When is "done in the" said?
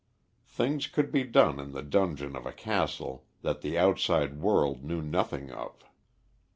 1.23-1.83